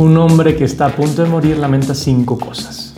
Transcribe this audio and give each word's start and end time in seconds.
Un 0.00 0.16
hombre 0.16 0.56
que 0.56 0.64
está 0.64 0.86
a 0.86 0.96
punto 0.96 1.22
de 1.22 1.28
morir 1.28 1.58
lamenta 1.58 1.94
cinco 1.94 2.38
cosas. 2.38 2.94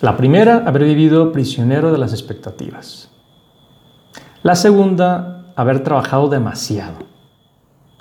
La 0.00 0.16
primera, 0.16 0.64
haber 0.66 0.82
vivido 0.82 1.30
prisionero 1.30 1.92
de 1.92 1.98
las 1.98 2.12
expectativas. 2.12 3.08
La 4.42 4.56
segunda, 4.56 5.52
haber 5.54 5.84
trabajado 5.84 6.28
demasiado, 6.28 6.96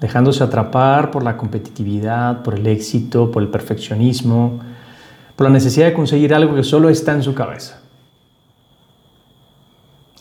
dejándose 0.01 0.43
atrapar 0.43 1.11
por 1.11 1.21
la 1.21 1.37
competitividad, 1.37 2.41
por 2.41 2.55
el 2.55 2.65
éxito, 2.65 3.29
por 3.29 3.43
el 3.43 3.49
perfeccionismo, 3.49 4.59
por 5.35 5.45
la 5.45 5.53
necesidad 5.53 5.85
de 5.85 5.93
conseguir 5.93 6.33
algo 6.33 6.55
que 6.55 6.63
solo 6.63 6.89
está 6.89 7.13
en 7.13 7.21
su 7.21 7.35
cabeza. 7.35 7.81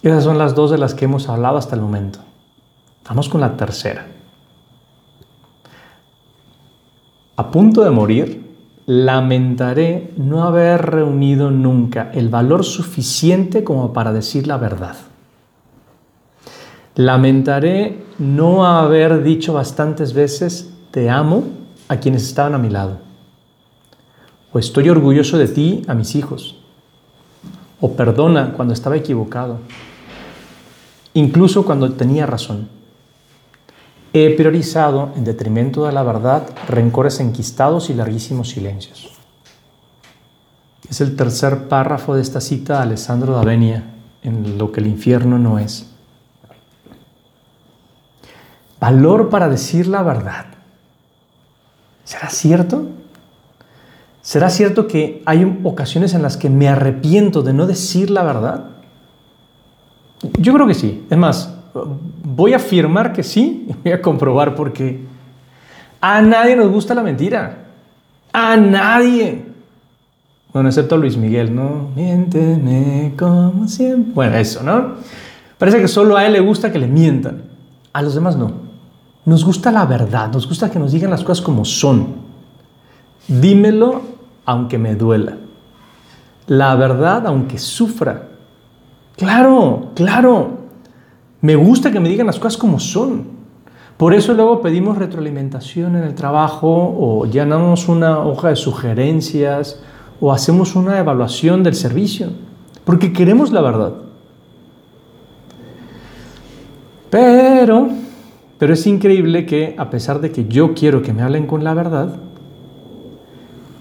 Esas 0.03 0.23
son 0.23 0.37
las 0.37 0.55
dos 0.55 0.71
de 0.71 0.77
las 0.77 0.93
que 0.93 1.07
hemos 1.07 1.31
hablado 1.31 1.57
hasta 1.57 1.77
el 1.77 1.81
momento. 1.81 2.19
Vamos 3.09 3.31
con 3.31 3.41
la 3.41 3.57
tercera. 3.57 4.07
A 7.37 7.51
punto 7.51 7.83
de 7.83 7.91
morir, 7.91 8.43
lamentaré 8.87 10.13
no 10.17 10.45
haber 10.45 10.83
reunido 10.83 11.51
nunca 11.51 12.11
el 12.13 12.29
valor 12.29 12.65
suficiente 12.65 13.65
como 13.65 13.93
para 13.93 14.13
decir 14.13 14.47
la 14.47 14.59
verdad. 14.59 14.97
Lamentaré 16.95 18.05
no 18.19 18.67
haber 18.67 19.23
dicho 19.23 19.55
bastantes 19.55 20.13
veces 20.13 20.75
te 20.91 21.09
amo 21.09 21.45
a 21.89 21.97
quienes 21.97 22.25
estaban 22.25 22.55
a 22.55 22.59
mi 22.59 22.69
lado. 22.69 22.99
O 24.53 24.59
estoy 24.59 24.91
orgulloso 24.91 25.39
de 25.39 25.49
ti 25.49 25.83
a 25.89 25.95
mis 25.95 26.15
hijos. 26.15 26.57
O 27.81 27.97
perdona 27.97 28.53
cuando 28.53 28.75
estaba 28.75 28.97
equivocado. 28.97 29.59
Incluso 31.15 31.65
cuando 31.65 31.93
tenía 31.93 32.27
razón. 32.27 32.82
He 34.15 34.31
priorizado, 34.37 35.13
en 35.17 35.25
detrimento 35.25 35.87
de 35.87 35.93
la 35.93 36.03
verdad, 36.03 36.47
rencores 36.69 37.19
enquistados 37.21 37.89
y 37.89 37.95
larguísimos 37.95 38.51
silencios. 38.51 39.11
Es 40.89 41.01
el 41.01 41.17
tercer 41.17 41.69
párrafo 41.69 42.15
de 42.15 42.21
esta 42.21 42.41
cita 42.43 42.77
de 42.77 42.83
Alessandro 42.83 43.33
D'Avenia 43.33 43.85
en 44.23 44.59
Lo 44.59 44.71
que 44.71 44.81
el 44.81 44.87
infierno 44.87 45.39
no 45.39 45.59
es. 45.59 45.89
Valor 48.79 49.31
para 49.31 49.49
decir 49.49 49.87
la 49.87 50.03
verdad. 50.03 50.47
¿Será 52.05 52.29
cierto? 52.29 52.89
¿Será 54.21 54.51
cierto 54.51 54.87
que 54.87 55.23
hay 55.25 55.61
ocasiones 55.65 56.13
en 56.15 56.23
las 56.23 56.37
que 56.37 56.51
me 56.51 56.69
arrepiento 56.69 57.43
de 57.43 57.53
no 57.55 57.67
decir 57.67 58.11
la 58.11 58.23
verdad? 58.23 58.67
Yo 60.39 60.53
creo 60.53 60.67
que 60.67 60.75
sí. 60.75 61.07
Es 61.09 61.17
más, 61.17 61.55
voy 61.75 62.53
a 62.53 62.57
afirmar 62.57 63.13
que 63.13 63.23
sí 63.23 63.67
y 63.69 63.75
voy 63.83 63.93
a 63.93 64.03
comprobar 64.03 64.55
por 64.55 64.73
qué. 64.73 65.01
A 66.01 66.21
nadie 66.21 66.57
nos 66.57 66.71
gusta 66.71 66.95
la 66.95 67.03
mentira. 67.03 67.67
A 68.33 68.57
nadie. 68.57 69.45
Bueno, 70.53 70.69
excepto 70.69 70.97
a 70.97 70.99
Luis 70.99 71.17
Miguel, 71.17 71.55
¿no? 71.55 71.91
Miénteme 71.95 73.15
como 73.19 73.69
siempre. 73.69 74.13
Bueno, 74.15 74.37
eso, 74.37 74.63
¿no? 74.63 74.95
Parece 75.59 75.81
que 75.81 75.89
solo 75.89 76.17
a 76.17 76.27
él 76.27 76.33
le 76.33 76.41
gusta 76.41 76.73
que 76.73 76.79
le 76.79 76.89
mientan. 76.89 77.45
A 77.93 78.03
los 78.03 78.15
demás 78.15 78.37
no. 78.37 78.53
Nos 79.25 79.45
gusta 79.45 79.71
la 79.71 79.87
verdad, 79.87 80.33
nos 80.33 80.49
gusta 80.49 80.71
que 80.71 80.79
nos 80.79 80.93
digan 80.93 81.11
las 81.11 81.23
cosas 81.23 81.45
como 81.45 81.65
son. 81.65 82.17
Dímelo 83.29 84.03
aunque 84.45 84.79
me 84.79 84.97
duela. 84.97 85.37
La 86.49 86.75
verdad 86.75 87.27
aunque 87.27 87.59
sufra. 87.59 88.29
Claro, 89.17 89.93
claro. 89.95 90.62
Me 91.43 91.57
gusta 91.57 91.91
que 91.91 91.99
me 91.99 92.09
digan 92.09 92.29
las 92.29 92.39
cosas 92.39 92.57
como 92.57 92.79
son. 92.79 93.25
Por 93.97 94.15
eso 94.15 94.33
luego 94.33 94.63
pedimos 94.63 94.97
retroalimentación 94.97 95.97
en 95.97 96.05
el 96.05 96.15
trabajo 96.15 96.69
o 96.69 97.27
llenamos 97.27 97.89
una 97.89 98.21
hoja 98.21 98.51
de 98.51 98.57
sugerencias 98.57 99.83
o 100.21 100.33
hacemos 100.33 100.77
una 100.77 101.01
evaluación 101.01 101.65
del 101.65 101.75
servicio, 101.75 102.29
porque 102.85 103.13
queremos 103.13 103.51
la 103.51 103.61
verdad. 103.61 103.93
Pero, 107.11 107.89
pero 108.59 108.73
es 108.73 108.87
increíble 108.87 109.45
que 109.45 109.75
a 109.77 109.91
pesar 109.91 110.21
de 110.21 110.31
que 110.31 110.47
yo 110.47 110.75
quiero 110.75 111.03
que 111.03 111.13
me 111.13 111.23
hablen 111.23 111.49
con 111.49 111.65
la 111.65 111.75
verdad, 111.75 112.21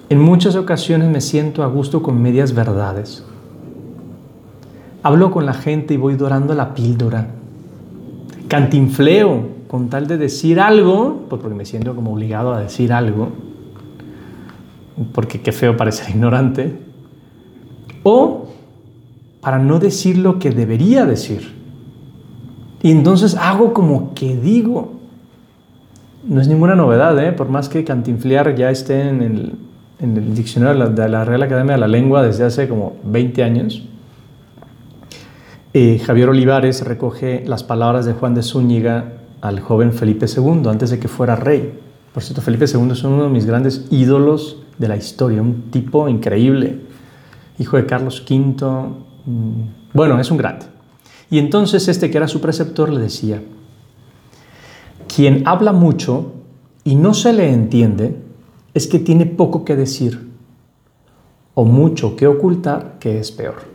en 0.09 0.19
muchas 0.19 0.55
ocasiones 0.55 1.09
me 1.09 1.21
siento 1.21 1.61
a 1.61 1.67
gusto 1.67 2.01
con 2.01 2.19
medias 2.19 2.55
verdades. 2.55 3.23
Hablo 5.03 5.29
con 5.29 5.45
la 5.45 5.53
gente 5.53 5.93
y 5.93 5.97
voy 5.97 6.15
dorando 6.15 6.55
la 6.55 6.73
píldora 6.73 7.35
cantinfleo 8.51 9.47
con 9.69 9.89
tal 9.89 10.07
de 10.07 10.17
decir 10.17 10.59
algo, 10.59 11.25
pues 11.29 11.41
porque 11.41 11.55
me 11.55 11.63
siento 11.63 11.95
como 11.95 12.11
obligado 12.11 12.53
a 12.53 12.59
decir 12.59 12.91
algo, 12.91 13.29
porque 15.13 15.39
qué 15.39 15.53
feo 15.53 15.77
parecer 15.77 16.09
ignorante, 16.13 16.77
o 18.03 18.49
para 19.39 19.57
no 19.57 19.79
decir 19.79 20.17
lo 20.17 20.37
que 20.37 20.51
debería 20.51 21.05
decir. 21.05 21.53
Y 22.83 22.91
entonces 22.91 23.35
hago 23.35 23.73
como 23.73 24.13
que 24.13 24.35
digo. 24.35 24.99
No 26.27 26.41
es 26.41 26.47
ninguna 26.47 26.75
novedad, 26.75 27.17
¿eh? 27.23 27.31
por 27.31 27.47
más 27.47 27.69
que 27.69 27.83
cantinflear 27.83 28.53
ya 28.55 28.69
esté 28.69 29.07
en 29.07 29.21
el, 29.23 29.53
en 29.99 30.17
el 30.17 30.35
diccionario 30.35 30.89
de 30.89 31.09
la 31.09 31.23
Real 31.23 31.41
Academia 31.41 31.73
de 31.73 31.79
la 31.79 31.87
Lengua 31.87 32.21
desde 32.21 32.43
hace 32.43 32.67
como 32.67 32.97
20 33.05 33.43
años 33.43 33.87
eh, 35.73 35.99
Javier 35.99 36.29
Olivares 36.29 36.85
recoge 36.85 37.43
las 37.45 37.63
palabras 37.63 38.05
de 38.05 38.13
Juan 38.13 38.33
de 38.33 38.43
Zúñiga 38.43 39.13
al 39.39 39.61
joven 39.61 39.93
Felipe 39.93 40.25
II 40.25 40.63
antes 40.67 40.89
de 40.89 40.99
que 40.99 41.07
fuera 41.07 41.35
rey. 41.35 41.79
Por 42.13 42.23
cierto, 42.23 42.41
Felipe 42.41 42.65
II 42.65 42.91
es 42.91 43.03
uno 43.03 43.23
de 43.23 43.29
mis 43.29 43.45
grandes 43.45 43.87
ídolos 43.89 44.63
de 44.77 44.89
la 44.89 44.97
historia, 44.97 45.41
un 45.41 45.71
tipo 45.71 46.09
increíble, 46.09 46.81
hijo 47.57 47.77
de 47.77 47.85
Carlos 47.85 48.25
V. 48.29 48.65
Mm, 49.25 49.61
bueno, 49.93 50.19
es 50.19 50.29
un 50.29 50.37
grande. 50.37 50.65
Y 51.29 51.39
entonces 51.39 51.87
este 51.87 52.11
que 52.11 52.17
era 52.17 52.27
su 52.27 52.41
preceptor 52.41 52.91
le 52.91 52.99
decía, 52.99 53.41
quien 55.07 55.47
habla 55.47 55.71
mucho 55.71 56.33
y 56.83 56.95
no 56.95 57.13
se 57.13 57.31
le 57.31 57.49
entiende 57.49 58.17
es 58.73 58.87
que 58.87 58.99
tiene 58.99 59.25
poco 59.25 59.63
que 59.63 59.77
decir 59.77 60.31
o 61.53 61.63
mucho 61.63 62.17
que 62.17 62.27
ocultar 62.27 62.97
que 62.99 63.19
es 63.19 63.31
peor 63.31 63.70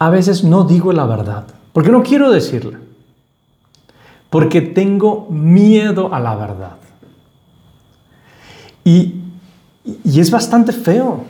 a 0.00 0.08
veces 0.08 0.42
no 0.42 0.64
digo 0.64 0.92
la 0.94 1.04
verdad, 1.04 1.44
porque 1.74 1.90
no 1.90 2.02
quiero 2.02 2.30
decirla, 2.30 2.80
porque 4.30 4.62
tengo 4.62 5.28
miedo 5.28 6.12
a 6.12 6.18
la 6.18 6.34
verdad. 6.34 6.76
Y, 8.82 9.16
es 10.04 10.30
bastante 10.30 10.72
feo, 10.72 11.24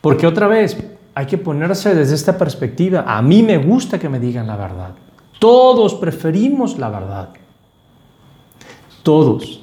porque 0.00 0.26
otra 0.26 0.48
vez 0.48 0.76
hay 1.14 1.26
que 1.26 1.38
ponerse 1.38 1.94
desde 1.94 2.16
esta 2.16 2.36
perspectiva. 2.36 3.04
A 3.06 3.22
mí 3.22 3.44
me 3.44 3.58
gusta 3.58 3.98
que 3.98 4.08
me 4.08 4.18
digan 4.18 4.48
la 4.48 4.56
verdad. 4.56 4.90
Todos 5.38 5.94
preferimos 5.94 6.78
la 6.78 6.88
verdad. 6.88 7.28
Todos. 9.04 9.60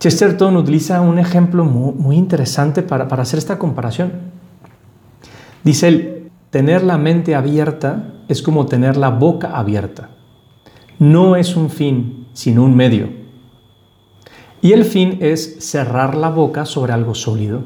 Chesterton 0.00 0.56
utiliza 0.56 1.00
un 1.00 1.18
ejemplo 1.20 1.64
muy, 1.64 2.16
interesante 2.16 2.82
para, 2.82 3.06
para 3.06 3.22
hacer 3.22 3.38
esta 3.38 3.56
comparación. 3.56 4.12
Dice 5.62 5.88
él, 5.88 6.13
Tener 6.54 6.84
la 6.84 6.98
mente 6.98 7.34
abierta 7.34 8.12
es 8.28 8.40
como 8.40 8.66
tener 8.66 8.96
la 8.96 9.10
boca 9.10 9.58
abierta. 9.58 10.10
No 11.00 11.34
es 11.34 11.56
un 11.56 11.68
fin, 11.68 12.28
sino 12.32 12.62
un 12.62 12.76
medio. 12.76 13.08
Y 14.62 14.70
el 14.70 14.84
fin 14.84 15.18
es 15.20 15.56
cerrar 15.68 16.14
la 16.14 16.30
boca 16.30 16.64
sobre 16.64 16.92
algo 16.92 17.12
sólido. 17.16 17.62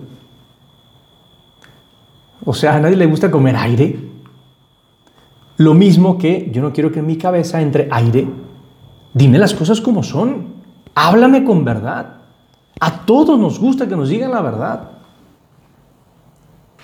O 2.46 2.54
sea, 2.54 2.76
a 2.76 2.80
nadie 2.80 2.96
le 2.96 3.04
gusta 3.04 3.30
comer 3.30 3.56
aire. 3.56 4.00
Lo 5.58 5.74
mismo 5.74 6.16
que 6.16 6.48
yo 6.50 6.62
no 6.62 6.72
quiero 6.72 6.90
que 6.90 7.00
en 7.00 7.06
mi 7.08 7.18
cabeza 7.18 7.60
entre 7.60 7.88
aire. 7.90 8.26
Dime 9.12 9.38
las 9.38 9.52
cosas 9.52 9.82
como 9.82 10.02
son. 10.02 10.62
Háblame 10.94 11.44
con 11.44 11.62
verdad. 11.62 12.22
A 12.80 13.04
todos 13.04 13.38
nos 13.38 13.58
gusta 13.58 13.86
que 13.86 13.96
nos 13.96 14.08
digan 14.08 14.30
la 14.30 14.40
verdad. 14.40 14.92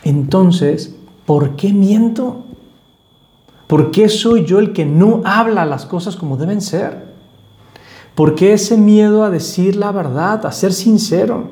Entonces, 0.03 1.01
¿por 1.27 1.57
qué 1.57 1.73
miento? 1.73 2.45
¿Por 3.67 3.91
qué 3.91 4.09
soy 4.09 4.45
yo 4.45 4.59
el 4.59 4.73
que 4.73 4.85
no 4.85 5.23
habla 5.25 5.65
las 5.65 5.87
cosas 5.87 6.17
como 6.17 6.37
deben 6.37 6.61
ser? 6.61 7.15
¿Por 8.15 8.35
qué 8.35 8.53
ese 8.53 8.77
miedo 8.77 9.25
a 9.25 9.31
decir 9.31 9.77
la 9.77 9.91
verdad, 9.91 10.45
a 10.47 10.53
ser 10.53 10.73
sincero? 10.73 11.49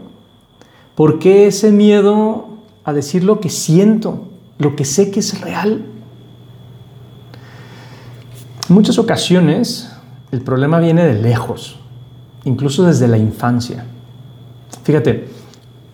¿Por 0.95 1.19
qué 1.19 1.47
ese 1.47 1.73
miedo 1.73 2.49
a 2.85 2.93
decir 2.93 3.25
lo 3.25 3.41
que 3.41 3.49
siento, 3.49 4.29
lo 4.59 4.77
que 4.77 4.85
sé 4.85 5.11
que 5.11 5.21
es 5.21 5.41
real? 5.41 5.85
En 8.69 8.75
muchas 8.75 8.99
ocasiones 8.99 9.91
el 10.31 10.43
problema 10.43 10.79
viene 10.79 11.05
de 11.05 11.21
lejos, 11.21 11.79
incluso 12.45 12.85
desde 12.85 13.09
la 13.09 13.19
infancia. 13.19 13.85
Fíjate, 14.85 15.29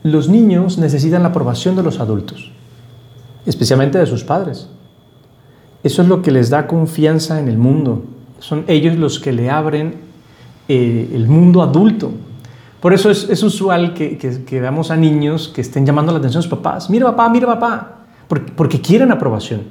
los 0.02 0.28
niños 0.28 0.78
necesitan 0.78 1.22
la 1.22 1.28
aprobación 1.28 1.76
de 1.76 1.82
los 1.82 2.00
adultos 2.00 2.52
especialmente 3.46 3.98
de 3.98 4.06
sus 4.06 4.24
padres. 4.24 4.68
Eso 5.82 6.02
es 6.02 6.08
lo 6.08 6.22
que 6.22 6.30
les 6.30 6.50
da 6.50 6.66
confianza 6.66 7.38
en 7.38 7.48
el 7.48 7.58
mundo. 7.58 8.04
Son 8.40 8.64
ellos 8.66 8.96
los 8.96 9.18
que 9.20 9.32
le 9.32 9.50
abren 9.50 9.96
eh, 10.68 11.10
el 11.14 11.28
mundo 11.28 11.62
adulto. 11.62 12.10
Por 12.80 12.92
eso 12.92 13.10
es, 13.10 13.42
usual 13.42 13.94
que, 13.94 14.18
que, 14.18 14.60
veamos 14.60 14.90
a 14.90 14.96
niños 14.96 15.48
que 15.48 15.62
estén 15.62 15.84
llamando 15.84 16.12
la 16.12 16.18
atención 16.18 16.40
a 16.40 16.42
sus 16.42 16.50
papás. 16.50 16.88
Mira 16.90 17.06
papá, 17.06 17.28
mira 17.28 17.46
papá, 17.46 18.04
porque 18.28 18.80
quieren 18.80 19.10
aprobación. 19.10 19.62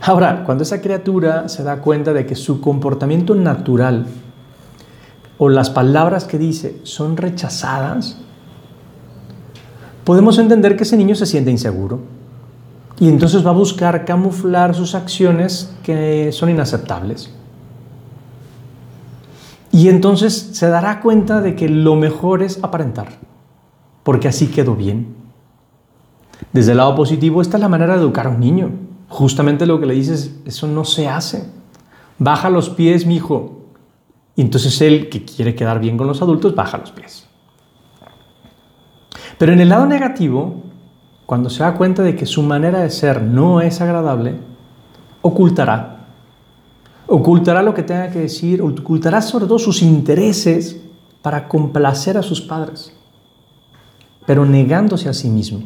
Ahora, 0.00 0.42
cuando 0.44 0.64
esa 0.64 0.80
criatura 0.80 1.48
se 1.48 1.62
da 1.62 1.80
cuenta 1.80 2.12
de 2.12 2.26
que 2.26 2.34
su 2.34 2.60
comportamiento 2.60 3.36
natural 3.36 4.06
o 5.38 5.48
las 5.48 5.70
palabras 5.70 6.24
que 6.24 6.38
dice 6.38 6.80
son 6.82 7.16
rechazadas, 7.16 8.18
podemos 10.04 10.38
entender 10.38 10.76
que 10.76 10.84
ese 10.84 10.96
niño 10.96 11.14
se 11.14 11.26
siente 11.26 11.50
inseguro 11.50 12.00
y 12.98 13.08
entonces 13.08 13.44
va 13.44 13.50
a 13.50 13.54
buscar 13.54 14.04
camuflar 14.04 14.74
sus 14.74 14.94
acciones 14.94 15.74
que 15.82 16.30
son 16.32 16.50
inaceptables. 16.50 17.30
Y 19.72 19.88
entonces 19.88 20.50
se 20.52 20.68
dará 20.68 21.00
cuenta 21.00 21.40
de 21.40 21.56
que 21.56 21.68
lo 21.68 21.96
mejor 21.96 22.42
es 22.42 22.62
aparentar, 22.62 23.08
porque 24.02 24.28
así 24.28 24.48
quedó 24.48 24.76
bien. 24.76 25.14
Desde 26.52 26.72
el 26.72 26.76
lado 26.76 26.94
positivo, 26.94 27.40
esta 27.40 27.56
es 27.56 27.62
la 27.62 27.68
manera 27.68 27.94
de 27.94 28.02
educar 28.02 28.26
a 28.26 28.30
un 28.30 28.40
niño. 28.40 28.70
Justamente 29.08 29.64
lo 29.64 29.80
que 29.80 29.86
le 29.86 29.94
dices, 29.94 30.36
eso 30.44 30.66
no 30.66 30.84
se 30.84 31.08
hace. 31.08 31.44
Baja 32.18 32.50
los 32.50 32.68
pies, 32.68 33.06
mi 33.06 33.16
hijo. 33.16 33.62
Y 34.36 34.42
entonces 34.42 34.80
él, 34.82 35.08
que 35.08 35.24
quiere 35.24 35.54
quedar 35.54 35.80
bien 35.80 35.96
con 35.96 36.06
los 36.06 36.20
adultos, 36.20 36.54
baja 36.54 36.78
los 36.78 36.92
pies. 36.92 37.26
Pero 39.38 39.52
en 39.52 39.60
el 39.60 39.68
lado 39.68 39.86
negativo, 39.86 40.62
cuando 41.26 41.50
se 41.50 41.62
da 41.62 41.74
cuenta 41.74 42.02
de 42.02 42.16
que 42.16 42.26
su 42.26 42.42
manera 42.42 42.80
de 42.80 42.90
ser 42.90 43.22
no 43.22 43.60
es 43.60 43.80
agradable, 43.80 44.36
ocultará 45.22 45.92
Ocultará 47.14 47.62
lo 47.62 47.74
que 47.74 47.82
tenga 47.82 48.10
que 48.10 48.20
decir, 48.20 48.62
ocultará 48.62 49.20
sobre 49.20 49.46
todo 49.46 49.58
sus 49.58 49.82
intereses 49.82 50.80
para 51.20 51.46
complacer 51.46 52.16
a 52.16 52.22
sus 52.22 52.40
padres, 52.40 52.94
pero 54.24 54.46
negándose 54.46 55.10
a 55.10 55.12
sí 55.12 55.28
mismo. 55.28 55.62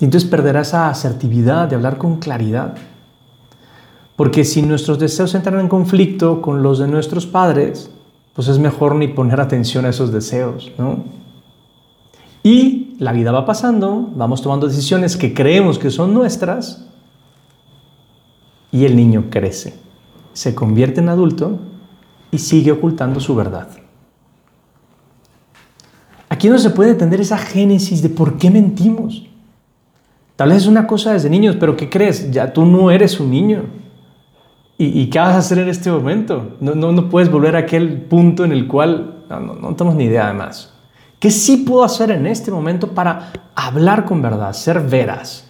Y 0.00 0.06
entonces 0.06 0.28
perderá 0.28 0.62
esa 0.62 0.88
asertividad 0.88 1.68
de 1.68 1.76
hablar 1.76 1.98
con 1.98 2.20
claridad. 2.20 2.74
Porque 4.16 4.44
si 4.44 4.62
nuestros 4.62 4.98
deseos 4.98 5.34
entran 5.34 5.60
en 5.60 5.68
conflicto 5.68 6.40
con 6.40 6.62
los 6.62 6.78
de 6.78 6.88
nuestros 6.88 7.26
padres, 7.26 7.90
pues 8.32 8.48
es 8.48 8.58
mejor 8.58 8.94
ni 8.94 9.08
poner 9.08 9.42
atención 9.42 9.84
a 9.84 9.90
esos 9.90 10.10
deseos, 10.10 10.72
¿no? 10.78 11.04
Y 12.44 12.94
la 13.00 13.12
vida 13.12 13.32
va 13.32 13.44
pasando, 13.44 14.12
vamos 14.14 14.40
tomando 14.40 14.68
decisiones 14.68 15.16
que 15.16 15.34
creemos 15.34 15.80
que 15.80 15.90
son 15.90 16.14
nuestras 16.14 16.86
y 18.70 18.84
el 18.84 18.94
niño 18.94 19.24
crece 19.30 19.84
se 20.34 20.54
convierte 20.54 21.00
en 21.00 21.08
adulto 21.08 21.58
y 22.30 22.38
sigue 22.38 22.72
ocultando 22.72 23.20
su 23.20 23.34
verdad. 23.34 23.68
Aquí 26.28 26.48
no 26.48 26.58
se 26.58 26.70
puede 26.70 26.90
entender 26.90 27.20
esa 27.20 27.38
génesis 27.38 28.02
de 28.02 28.10
por 28.10 28.36
qué 28.36 28.50
mentimos. 28.50 29.24
Tal 30.36 30.48
vez 30.48 30.58
es 30.58 30.66
una 30.66 30.86
cosa 30.86 31.12
desde 31.12 31.30
niños, 31.30 31.56
pero 31.58 31.76
¿qué 31.76 31.88
crees? 31.88 32.30
Ya 32.32 32.52
tú 32.52 32.66
no 32.66 32.90
eres 32.90 33.20
un 33.20 33.30
niño. 33.30 33.62
¿Y, 34.76 35.06
qué 35.06 35.20
vas 35.20 35.36
a 35.36 35.38
hacer 35.38 35.60
en 35.60 35.68
este 35.68 35.88
momento? 35.88 36.56
No, 36.60 36.74
no, 36.74 37.08
puedes 37.08 37.30
volver 37.30 37.54
a 37.54 37.60
aquel 37.60 38.02
punto 38.02 38.44
en 38.44 38.50
el 38.50 38.66
cual 38.66 39.24
no, 39.30 39.54
no 39.54 39.76
tenemos 39.76 39.96
ni 39.96 40.04
idea 40.04 40.24
además. 40.24 40.73
¿Qué 41.24 41.30
sí 41.30 41.56
puedo 41.56 41.84
hacer 41.84 42.10
en 42.10 42.26
este 42.26 42.50
momento 42.50 42.92
para 42.92 43.32
hablar 43.54 44.04
con 44.04 44.20
verdad, 44.20 44.52
ser 44.52 44.82
veras? 44.82 45.46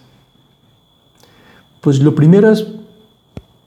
Pues 1.81 1.99
lo 1.99 2.15
primero 2.15 2.49
es 2.49 2.65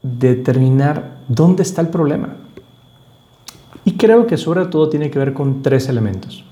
determinar 0.03 1.19
dónde 1.29 1.65
está 1.65 1.83
el 1.83 1.89
problema. 1.89 2.35
Y 3.85 3.99
creo 3.99 4.27
que 4.27 4.39
sobre 4.39 4.65
todo 4.65 4.89
tiene 4.89 5.11
que 5.11 5.19
ver 5.19 5.35
con 5.35 5.61
tres 5.61 5.91
elementos. 5.91 6.45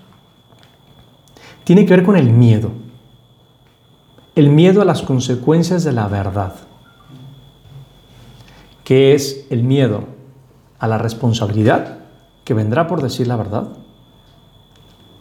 Tiene 1.64 1.87
que 1.87 1.97
ver 1.97 2.05
con 2.05 2.19
el 2.19 2.29
miedo. 2.29 2.73
El 4.35 4.50
miedo 4.50 4.82
a 4.82 4.85
las 4.85 5.00
consecuencias 5.00 5.85
de 5.85 5.93
la 5.93 6.06
verdad. 6.06 6.52
Que 8.85 9.14
es 9.14 9.47
el 9.49 9.64
miedo 9.64 10.05
a 10.79 10.87
la 10.87 10.99
responsabilidad 10.99 12.00
que 12.44 12.52
vendrá 12.52 12.87
por 12.87 13.00
decir 13.00 13.26
la 13.26 13.37
verdad. 13.37 13.69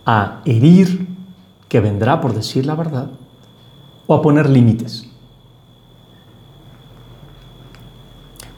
A 0.06 0.42
herir 0.46 1.08
que 1.68 1.80
vendrá 1.80 2.22
por 2.22 2.34
decir 2.34 2.66
la 2.66 2.76
verdad. 2.76 3.10
O 4.08 4.14
a 4.14 4.22
poner 4.22 4.50
límites. 4.50 5.10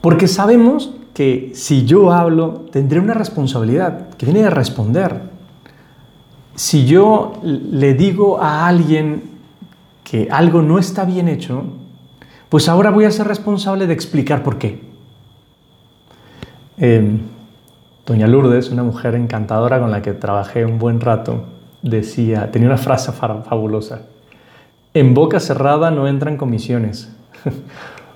Porque 0.01 0.27
sabemos 0.27 0.91
que 1.13 1.51
si 1.55 1.85
yo 1.85 2.11
hablo, 2.11 2.65
tendré 2.71 2.99
una 2.99 3.13
responsabilidad 3.13 4.09
que 4.17 4.25
viene 4.25 4.44
de 4.44 4.49
responder. 4.49 5.21
Si 6.55 6.85
yo 6.85 7.33
le 7.44 7.94
digo 7.94 8.39
a 8.39 8.67
alguien 8.67 9.23
que 10.03 10.27
algo 10.31 10.61
no 10.61 10.79
está 10.79 11.05
bien 11.05 11.27
hecho, 11.27 11.63
pues 12.49 12.69
ahora 12.69 12.91
voy 12.91 13.05
a 13.05 13.11
ser 13.11 13.27
responsable 13.27 13.88
de 13.88 13.94
explicar 13.94 14.44
por 14.44 14.57
qué. 14.57 14.81
Em, 16.77 17.19
doña 18.07 18.25
Lourdes, 18.25 18.71
una 18.71 18.83
mujer 18.83 19.13
encantadora 19.15 19.80
con 19.80 19.92
la 19.92 20.01
que 20.01 20.13
trabajé 20.13 20.65
un 20.65 20.80
buen 20.80 21.01
rato, 21.01 21.44
decía, 21.83 22.50
tenía 22.51 22.69
una 22.69 22.77
frase 22.77 23.12
fabulosa, 23.12 24.04
en 24.94 25.13
boca 25.13 25.39
cerrada 25.39 25.92
no 25.92 26.07
entran 26.07 26.38
comisiones. 26.38 27.13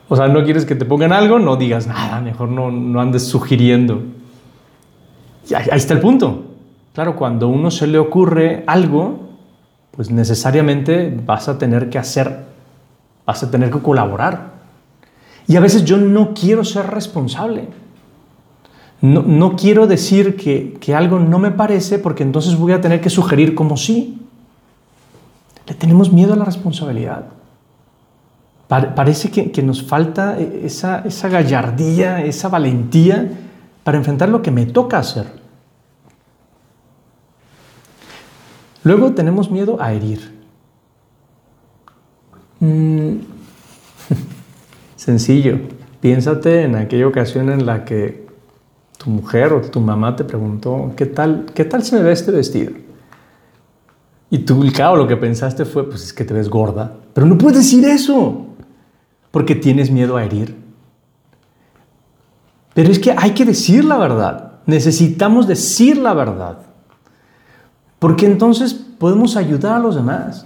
O 0.07 0.17
sea, 0.17 0.27
no 0.27 0.43
quieres 0.43 0.65
que 0.65 0.75
te 0.75 0.83
pongan 0.83 1.13
algo, 1.13 1.39
no 1.39 1.55
digas 1.55 1.88
nada, 1.88 2.19
mejor 2.19 2.49
no, 2.49 2.69
no 2.69 2.99
andes 2.99 3.25
sugiriendo. 3.29 4.03
Y 5.49 5.53
ahí, 5.53 5.67
está 5.71 5.93
el 5.93 6.01
punto. 6.01 6.47
Claro, 6.93 7.15
cuando 7.15 7.47
uno 7.47 7.71
se 7.71 7.88
le 7.88 7.97
ocurre 7.97 8.65
algo, 8.67 9.29
pues 9.91 10.11
necesariamente 10.11 11.17
vas 11.25 11.47
a 11.47 11.57
tener 11.57 11.89
que 11.89 11.97
hacer, 11.97 12.43
vas 13.25 13.41
a 13.41 13.49
tener 13.49 13.71
que 13.71 13.79
colaborar. 13.79 14.51
Y 15.47 15.55
a 15.55 15.61
veces 15.61 15.85
yo 15.85 15.95
no 15.95 16.33
quiero 16.33 16.65
ser 16.65 16.88
responsable. 16.88 17.69
No, 19.01 19.24
no 19.24 19.56
quiero 19.56 19.88
decir 19.88 20.36
que, 20.36 20.77
que, 20.80 20.94
algo 20.94 21.19
no 21.19 21.39
me 21.39 21.51
parece 21.51 21.98
porque 21.98 22.24
entonces 22.24 22.56
voy 22.56 22.71
a 22.74 22.81
tener 22.81 23.01
que 23.01 23.09
sugerir 23.09 23.56
como 23.56 23.75
sí. 23.77 24.19
Le 25.68 25.74
tenemos 25.74 26.12
miedo 26.12 26.33
a 26.33 26.36
la 26.36 26.46
responsabilidad 26.46 27.25
parece 28.72 29.29
que, 29.31 29.62
nos 29.62 29.84
falta 29.84 30.39
e, 30.39 30.65
esa, 30.65 31.03
esa 31.03 31.27
gallardía, 31.27 32.24
esa 32.24 32.48
valentía 32.48 33.29
para 33.84 33.98
enfrentar 33.98 34.29
lo 34.29 34.41
que 34.41 34.50
me 34.51 34.65
toca 34.65 34.98
hacer. 34.98 35.27
Luego 38.84 39.12
tenemos 39.12 39.51
miedo 39.51 39.77
a 39.81 39.91
herir. 39.91 40.39
Mm. 42.62 43.17
Sencillo. 44.96 45.60
Piénsate 46.00 46.63
en 46.63 46.75
aquella 46.75 47.08
ocasión 47.08 47.50
en 47.50 47.65
la 47.65 47.84
que 47.84 48.25
tu 49.01 49.10
mujer 49.10 49.51
o 49.51 49.62
tu 49.62 49.79
mamá 49.79 50.15
te 50.15 50.24
preguntó, 50.24 50.91
¿qué 50.96 51.08
tal, 51.08 51.46
qué 51.55 51.65
tal 51.65 51.84
se 51.84 51.96
me 51.96 52.03
ve 52.03 52.12
este 52.12 52.29
vestido? 52.29 52.72
Y 54.29 54.39
tú, 54.39 54.63
claro, 54.74 54.96
lo 54.96 55.08
que 55.08 55.17
pensaste 55.17 55.65
fue, 55.65 55.89
pues 55.89 56.03
es 56.03 56.13
que 56.13 56.24
te 56.24 56.34
ves 56.34 56.50
gorda. 56.50 56.93
Pero 57.13 57.25
no 57.25 57.38
puedes 57.38 57.58
decir 57.58 57.84
eso 57.84 58.46
porque 59.31 59.55
tienes 59.55 59.89
miedo 59.89 60.17
a 60.17 60.24
herir. 60.24 60.55
Pero 62.74 62.91
es 62.91 63.00
que 63.00 63.13
hay 63.17 63.31
que 63.31 63.43
decir 63.43 63.84
la 63.84 63.98
verdad. 63.98 64.53
Necesitamos 64.67 65.48
decir 65.48 65.98
la 65.98 66.13
verdad. 66.13 66.60
Porque 67.98 68.27
entonces 68.27 68.74
podemos 68.74 69.36
ayudar 69.36 69.77
a 69.77 69.79
los 69.79 69.96
demás. 69.96 70.46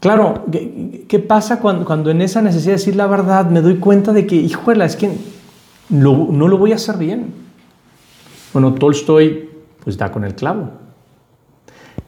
Claro, 0.00 0.44
¿qué, 0.50 1.18
pasa 1.18 1.60
cuando, 1.60 1.84
cuando, 1.84 2.10
en 2.10 2.22
esa 2.22 2.42
necesidad 2.42 2.72
de 2.72 2.78
decir 2.78 2.96
la 2.96 3.06
verdad 3.06 3.48
me 3.48 3.60
doy 3.60 3.76
cuenta 3.76 4.12
de 4.12 4.26
que, 4.26 4.36
híjole, 4.36 4.84
es 4.84 4.96
que 4.96 5.12
no 5.88 6.48
lo 6.48 6.58
voy 6.58 6.72
a 6.72 6.76
hacer 6.76 6.96
bien? 6.96 7.34
Bueno, 8.52 8.74
Tolstoy 8.74 9.50
pues 9.82 9.98
da 9.98 10.10
con 10.10 10.24
el 10.24 10.34
clavo. 10.34 10.70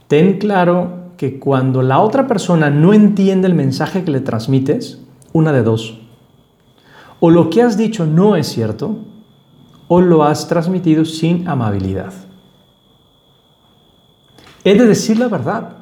Ten 0.08 0.38
claro 0.38 1.12
que 1.16 1.38
cuando 1.38 1.82
la 1.82 2.00
otra 2.00 2.26
persona 2.26 2.70
no 2.70 2.94
entiende 2.94 3.48
el 3.48 3.54
mensaje 3.54 4.04
que 4.04 4.10
le 4.10 4.20
transmites, 4.20 5.00
una 5.32 5.52
de 5.52 5.62
dos. 5.62 5.98
O 7.20 7.30
lo 7.30 7.50
que 7.50 7.62
has 7.62 7.76
dicho 7.76 8.06
no 8.06 8.36
es 8.36 8.46
cierto, 8.46 8.98
o 9.88 10.00
lo 10.00 10.24
has 10.24 10.48
transmitido 10.48 11.04
sin 11.04 11.48
amabilidad. 11.48 12.12
He 14.64 14.74
de 14.74 14.86
decir 14.86 15.18
la 15.18 15.28
verdad, 15.28 15.76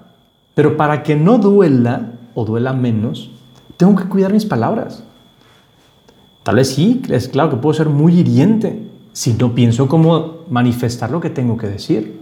pero 0.55 0.77
para 0.77 1.03
que 1.03 1.17
no 1.17 1.39
duela 1.39 2.13
o 2.35 2.45
duela 2.45 2.73
menos, 2.73 3.31
tengo 3.77 3.97
que 3.97 4.09
cuidar 4.09 4.33
mis 4.33 4.45
palabras. 4.45 5.05
Tal 6.45 6.57
vez 6.57 6.75
sí, 6.75 7.03
es 7.09 7.29
claro 7.29 7.51
que 7.51 7.57
puedo 7.57 7.75
ser 7.75 7.89
muy 7.89 8.21
hiriente 8.21 8.79
si 9.13 9.33
no 9.33 9.55
pienso 9.55 9.89
cómo 9.89 10.45
manifestar 10.51 11.11
lo 11.11 11.21
que 11.21 11.31
tengo 11.31 11.57
que 11.57 11.67
decir. 11.67 12.21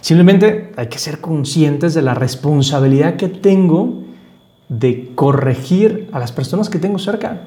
Simplemente 0.00 0.72
hay 0.76 0.86
que 0.86 0.98
ser 0.98 1.20
conscientes 1.20 1.94
de 1.94 2.02
la 2.02 2.14
responsabilidad 2.14 3.16
que 3.16 3.28
tengo 3.28 4.04
de 4.68 5.12
corregir 5.14 6.08
a 6.12 6.18
las 6.18 6.32
personas 6.32 6.70
que 6.70 6.78
tengo 6.78 6.98
cerca. 6.98 7.42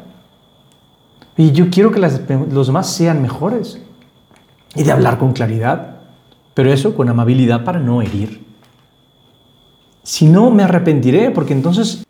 Y 1.37 1.51
yo 1.51 1.69
quiero 1.69 1.91
que 1.91 1.99
los 1.99 2.67
demás 2.67 2.89
sean 2.89 3.21
mejores. 3.21 3.81
Y 4.75 4.83
de 4.83 4.91
hablar 4.91 5.17
con 5.17 5.33
claridad. 5.33 6.01
Pero 6.53 6.71
eso 6.71 6.95
con 6.95 7.09
amabilidad 7.09 7.63
para 7.63 7.79
no 7.79 8.01
herir. 8.01 8.43
Si 10.03 10.25
no, 10.25 10.51
me 10.51 10.63
arrepentiré 10.63 11.31
porque 11.31 11.53
entonces 11.53 12.04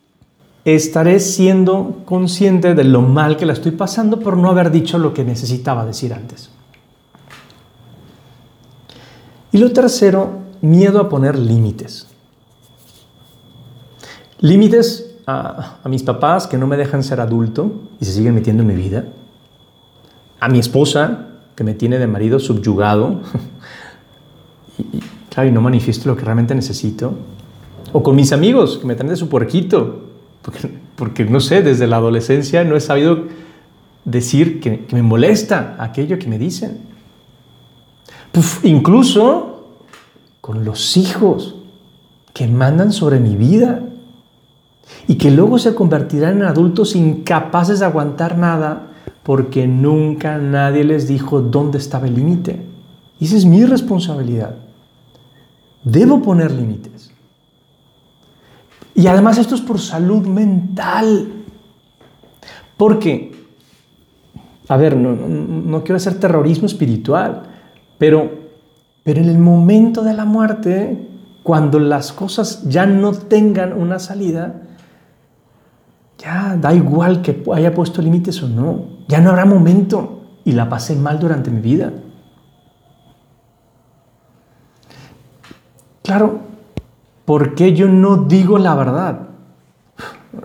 estaré 0.65 1.19
siendo 1.19 2.01
consciente 2.05 2.73
de 2.73 2.83
lo 2.83 3.01
mal 3.01 3.37
que 3.37 3.45
la 3.45 3.53
estoy 3.53 3.71
pasando 3.71 4.19
por 4.19 4.35
no 4.35 4.49
haber 4.49 4.71
dicho 4.71 4.97
lo 4.97 5.13
que 5.13 5.23
necesitaba 5.23 5.85
decir 5.85 6.13
antes. 6.13 6.49
Y 9.51 9.59
lo 9.59 9.71
tercero, 9.71 10.31
miedo 10.61 10.99
a 10.99 11.07
poner 11.07 11.37
límites. 11.37 12.07
Límites 14.39 15.15
a, 15.27 15.77
mis 15.85 16.03
papás 16.03 16.47
que 16.47 16.57
no 16.57 16.67
me 16.67 16.77
dejan 16.77 17.03
ser 17.03 17.21
adulto 17.21 17.71
y 18.01 18.05
se 18.05 18.11
siguen 18.11 18.35
metiendo 18.35 18.63
en 18.63 18.67
mi 18.67 18.75
vida. 18.75 19.05
A 20.39 20.49
mi 20.49 20.59
esposa 20.59 21.27
que 21.55 21.63
me 21.63 21.73
tiene 21.73 21.99
de 21.99 22.07
marido 22.07 22.39
subyugado 22.39 23.21
y, 24.77 25.51
no 25.51 25.61
manifiesto 25.61 26.09
lo 26.09 26.17
que 26.17 26.25
realmente 26.25 26.55
necesito. 26.55 27.13
O 27.93 28.03
con 28.03 28.15
mis 28.15 28.33
amigos 28.33 28.79
que 28.79 28.87
me 28.87 28.95
traen 28.95 29.09
de 29.09 29.15
su 29.15 29.29
puerquito. 29.29 30.04
Porque, 30.95 31.25
no 31.25 31.39
sé, 31.39 31.61
desde 31.61 31.87
la 31.87 31.97
adolescencia 31.97 32.63
no 32.63 32.75
he 32.75 32.81
sabido 32.81 33.25
decir 34.05 34.59
que, 34.59 34.85
me 34.91 35.01
molesta 35.01 35.75
aquello 35.79 36.19
que 36.19 36.27
me 36.27 36.37
dicen. 36.37 36.79
incluso 38.63 39.79
con 40.41 40.63
los 40.63 40.97
hijos 40.97 41.55
que 42.33 42.47
mandan 42.47 42.91
sobre 42.91 43.19
mi 43.19 43.35
vida 43.35 43.81
y 45.07 45.15
que 45.15 45.31
luego 45.31 45.57
se 45.57 45.73
convertirán 45.73 46.37
en 46.37 46.43
adultos 46.43 46.95
incapaces 46.95 47.79
de 47.79 47.85
aguantar 47.85 48.37
nada 48.37 48.87
porque 49.23 49.67
nunca 49.67 50.37
nadie 50.37 50.83
les 50.83 51.07
dijo 51.07 51.41
dónde 51.41 51.79
estaba 51.79 52.07
el 52.07 52.15
límite. 52.15 52.61
Y 53.19 53.25
esa 53.25 53.37
es 53.37 53.45
mi 53.45 53.65
responsabilidad. 53.65 54.55
Debo 55.83 56.21
poner 56.21 56.51
límites. 56.51 57.04
Y 58.95 59.07
además 59.07 59.37
esto 59.37 59.55
es 59.55 59.61
por 59.61 59.79
salud 59.79 60.25
mental. 60.25 61.43
Porque, 62.77 63.31
a 64.69 64.77
ver, 64.77 64.95
no, 64.95 65.83
quiero 65.83 65.97
hacer 65.97 66.17
terrorismo 66.19 66.65
espiritual, 66.65 67.43
pero, 67.97 68.31
pero 69.03 69.21
en 69.21 69.29
el 69.29 69.37
momento 69.37 70.01
de 70.01 70.13
la 70.13 70.23
muerte, 70.23 71.09
cuando 71.43 71.77
las 71.79 72.13
cosas 72.13 72.63
ya 72.69 72.85
no 72.85 73.11
tengan 73.11 73.73
una 73.73 73.99
salida, 73.99 74.61
ya 76.17 76.55
da 76.55 76.73
igual 76.73 77.21
que 77.21 77.43
haya 77.53 77.73
puesto 77.73 78.01
límites 78.01 78.41
o 78.41 78.47
no. 78.47 78.85
Ya 79.09 79.19
no 79.19 79.29
habrá 79.29 79.45
momento. 79.45 80.21
Y 80.45 80.53
la 80.53 80.69
pasé 80.69 80.95
mal 80.95 81.19
durante 81.19 81.51
mi 81.51 81.59
vida. 81.59 81.91
Claro, 86.03 86.39
¿por 87.25 87.55
qué 87.55 87.73
yo 87.73 87.87
no 87.87 88.17
digo 88.17 88.57
la 88.57 88.75
verdad? 88.75 89.29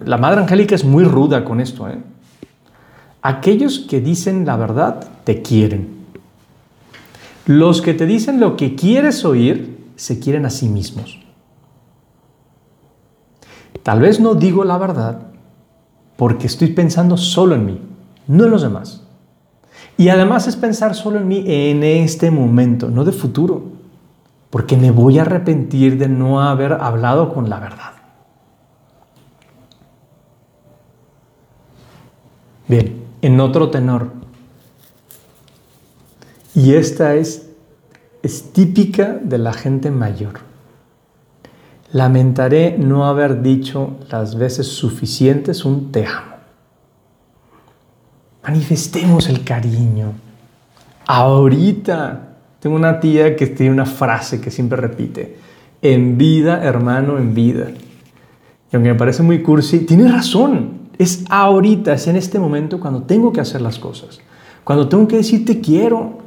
La 0.04 0.16
Madre 0.16 0.40
Angélica 0.40 0.74
es 0.74 0.84
muy 0.84 1.04
ruda 1.04 1.44
con 1.44 1.60
esto. 1.60 1.88
¿eh? 1.88 1.98
Aquellos 3.22 3.80
que 3.80 4.00
dicen 4.00 4.46
la 4.46 4.56
verdad 4.56 5.08
te 5.24 5.42
quieren. 5.42 6.00
Los 7.46 7.82
que 7.82 7.94
te 7.94 8.06
dicen 8.06 8.40
lo 8.40 8.56
que 8.56 8.74
quieres 8.74 9.24
oír 9.24 9.78
se 9.96 10.18
quieren 10.18 10.46
a 10.46 10.50
sí 10.50 10.68
mismos. 10.68 11.18
Tal 13.82 14.00
vez 14.00 14.20
no 14.20 14.34
digo 14.34 14.64
la 14.64 14.78
verdad 14.78 15.22
porque 16.16 16.46
estoy 16.46 16.68
pensando 16.68 17.16
solo 17.16 17.54
en 17.54 17.64
mí, 17.64 17.80
no 18.26 18.44
en 18.44 18.50
los 18.50 18.62
demás. 18.62 19.04
Y 19.96 20.10
además 20.10 20.46
es 20.46 20.56
pensar 20.56 20.94
solo 20.94 21.18
en 21.18 21.28
mí 21.28 21.44
en 21.46 21.82
este 21.82 22.30
momento, 22.30 22.90
no 22.90 23.04
de 23.04 23.12
futuro, 23.12 23.79
porque 24.50 24.76
me 24.76 24.90
voy 24.90 25.18
a 25.18 25.22
arrepentir 25.22 25.96
de 25.96 26.08
no 26.08 26.42
haber 26.42 26.72
hablado 26.72 27.32
con 27.32 27.48
la 27.48 27.60
verdad. 27.60 27.92
Bien, 32.66 33.04
en 33.22 33.40
otro 33.40 33.70
tenor. 33.70 34.12
Y 36.54 36.74
esta 36.74 37.14
es, 37.14 37.46
típica 38.52 39.18
de 39.22 39.38
la 39.38 39.52
gente 39.52 39.90
mayor. 39.90 40.40
Lamentaré 41.92 42.76
no 42.78 43.06
haber 43.06 43.42
dicho 43.42 43.96
las 44.10 44.36
veces 44.36 44.66
suficientes 44.66 45.64
un 45.64 45.90
te 45.90 46.06
amo. 46.06 46.36
Manifestemos 48.42 49.28
el 49.28 49.44
cariño. 49.44 50.12
Ahorita 51.06 52.29
tengo 52.60 52.76
una 52.76 53.00
tía 53.00 53.34
que 53.36 53.46
tiene 53.46 53.72
una 53.72 53.86
frase 53.86 54.40
que 54.40 54.50
siempre 54.50 54.78
repite. 54.78 55.38
En 55.82 56.18
vida, 56.18 56.62
hermano, 56.62 57.16
en 57.16 57.34
vida. 57.34 57.68
Y 58.70 58.76
aunque 58.76 58.92
me 58.92 58.98
parece 58.98 59.22
muy 59.22 59.42
cursi, 59.42 59.80
tiene 59.80 60.12
razón. 60.12 60.90
Es 60.98 61.24
ahorita, 61.30 61.94
es 61.94 62.06
en 62.06 62.16
este 62.16 62.38
momento 62.38 62.78
cuando 62.78 63.02
tengo 63.04 63.32
que 63.32 63.40
hacer 63.40 63.62
las 63.62 63.78
cosas. 63.78 64.20
Cuando 64.62 64.88
tengo 64.88 65.08
que 65.08 65.16
decir 65.16 65.46
te 65.46 65.60
quiero. 65.60 66.18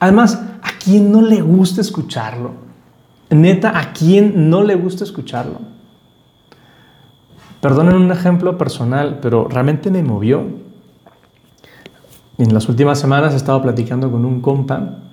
Además, 0.00 0.42
¿a 0.62 0.70
quién 0.84 1.12
no 1.12 1.22
le 1.22 1.40
gusta 1.40 1.80
escucharlo? 1.80 2.50
Neta, 3.30 3.78
¿a 3.78 3.92
quién 3.92 4.50
no 4.50 4.64
le 4.64 4.74
gusta 4.74 5.04
escucharlo? 5.04 5.60
Perdonen 7.60 7.94
un 7.94 8.10
ejemplo 8.10 8.58
personal, 8.58 9.20
pero 9.22 9.46
realmente 9.48 9.90
me 9.92 10.02
movió. 10.02 10.44
En 12.36 12.52
las 12.52 12.68
últimas 12.68 12.98
semanas 12.98 13.32
he 13.32 13.36
estado 13.36 13.62
platicando 13.62 14.10
con 14.10 14.24
un 14.24 14.40
compa 14.40 15.05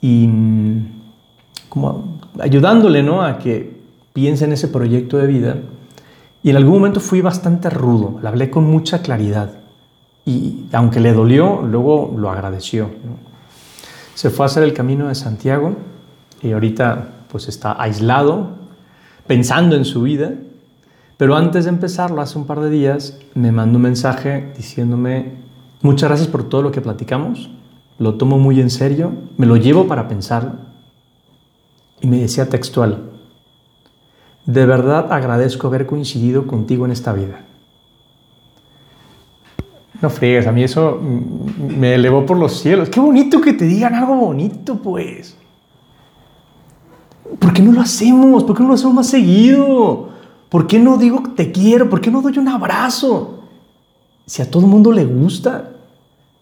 y 0.00 0.26
mm, 0.26 0.86
como 1.68 2.18
ayudándole 2.40 3.02
¿no? 3.02 3.22
a 3.22 3.38
que 3.38 3.80
piense 4.12 4.44
en 4.44 4.52
ese 4.52 4.68
proyecto 4.68 5.18
de 5.18 5.26
vida. 5.26 5.56
Y 6.42 6.50
en 6.50 6.56
algún 6.56 6.74
momento 6.74 7.00
fui 7.00 7.20
bastante 7.20 7.70
rudo, 7.70 8.18
le 8.22 8.28
hablé 8.28 8.50
con 8.50 8.64
mucha 8.64 9.02
claridad. 9.02 9.52
Y 10.24 10.66
aunque 10.72 11.00
le 11.00 11.12
dolió, 11.12 11.62
luego 11.62 12.14
lo 12.16 12.30
agradeció. 12.30 12.90
Se 14.14 14.30
fue 14.30 14.44
a 14.44 14.46
hacer 14.46 14.62
el 14.62 14.72
camino 14.72 15.08
de 15.08 15.14
Santiago 15.14 15.76
y 16.42 16.52
ahorita 16.52 17.08
pues 17.28 17.48
está 17.48 17.80
aislado, 17.80 18.50
pensando 19.26 19.76
en 19.76 19.84
su 19.84 20.02
vida, 20.02 20.32
pero 21.16 21.34
antes 21.34 21.64
de 21.64 21.70
empezarlo, 21.70 22.20
hace 22.20 22.38
un 22.38 22.46
par 22.46 22.60
de 22.60 22.70
días, 22.70 23.18
me 23.34 23.52
mandó 23.52 23.76
un 23.76 23.82
mensaje 23.82 24.52
diciéndome, 24.56 25.32
muchas 25.80 26.10
gracias 26.10 26.28
por 26.28 26.48
todo 26.48 26.62
lo 26.62 26.70
que 26.70 26.80
platicamos, 26.80 27.50
lo 27.98 28.14
tomo 28.14 28.38
muy 28.38 28.60
en 28.60 28.70
serio, 28.70 29.12
me 29.36 29.46
lo 29.46 29.56
llevo 29.56 29.86
para 29.86 30.08
pensarlo. 30.08 30.52
Y 32.00 32.06
me 32.06 32.18
decía 32.18 32.48
textual, 32.48 33.10
de 34.44 34.66
verdad 34.66 35.12
agradezco 35.12 35.66
haber 35.66 35.86
coincidido 35.86 36.46
contigo 36.46 36.84
en 36.84 36.92
esta 36.92 37.12
vida. 37.12 37.44
No 40.02 40.10
friegues, 40.10 40.46
a 40.46 40.52
mí 40.52 40.62
eso 40.62 41.00
me 41.00 41.94
elevó 41.94 42.26
por 42.26 42.36
los 42.36 42.60
cielos. 42.60 42.90
Qué 42.90 43.00
bonito 43.00 43.40
que 43.40 43.54
te 43.54 43.64
digan 43.64 43.94
algo 43.94 44.14
bonito, 44.14 44.76
pues. 44.76 45.36
¿Por 47.38 47.52
qué 47.52 47.62
no 47.62 47.72
lo 47.72 47.80
hacemos? 47.80 48.44
¿Por 48.44 48.56
qué 48.56 48.62
no 48.62 48.68
lo 48.68 48.74
hacemos 48.74 48.94
más 48.94 49.08
seguido? 49.08 50.10
¿Por 50.48 50.66
qué 50.66 50.78
no 50.78 50.96
digo 50.98 51.22
te 51.34 51.50
quiero? 51.50 51.88
¿Por 51.88 52.00
qué 52.00 52.10
no 52.10 52.20
doy 52.20 52.38
un 52.38 52.48
abrazo? 52.48 53.44
Si 54.26 54.42
a 54.42 54.50
todo 54.50 54.64
el 54.64 54.68
mundo 54.68 54.92
le 54.92 55.04
gusta. 55.04 55.75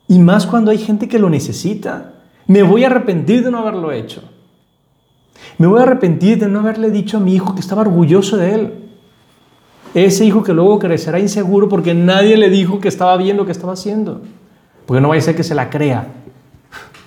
Y 0.08 0.18
más 0.18 0.46
cuando 0.46 0.70
hay 0.70 0.78
gente 0.78 1.08
que 1.08 1.18
lo 1.18 1.30
necesita. 1.30 2.12
Me 2.46 2.62
voy 2.62 2.84
a 2.84 2.88
arrepentir 2.88 3.44
de 3.44 3.50
no 3.50 3.58
haberlo 3.58 3.90
hecho. 3.92 4.22
Me 5.58 5.66
voy 5.66 5.80
a 5.80 5.84
arrepentir 5.84 6.38
de 6.38 6.48
no 6.48 6.60
haberle 6.60 6.90
dicho 6.90 7.16
a 7.16 7.20
mi 7.20 7.34
hijo 7.34 7.54
que 7.54 7.60
estaba 7.60 7.82
orgulloso 7.82 8.36
de 8.36 8.54
él. 8.54 8.72
Ese 9.94 10.24
hijo 10.24 10.42
que 10.42 10.52
luego 10.52 10.78
crecerá 10.78 11.20
inseguro 11.20 11.68
porque 11.68 11.94
nadie 11.94 12.36
le 12.36 12.50
dijo 12.50 12.80
que 12.80 12.88
estaba 12.88 13.16
bien 13.16 13.36
lo 13.36 13.46
que 13.46 13.52
estaba 13.52 13.74
haciendo. 13.74 14.22
Porque 14.86 15.00
no 15.00 15.08
vaya 15.08 15.20
a 15.20 15.24
ser 15.24 15.36
que 15.36 15.44
se 15.44 15.54
la 15.54 15.70
crea. 15.70 16.08